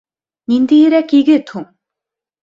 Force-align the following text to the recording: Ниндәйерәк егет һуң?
Ниндәйерәк 0.53 1.13
егет 1.17 1.53
һуң? 1.57 1.67